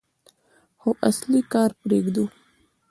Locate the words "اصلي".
1.09-1.41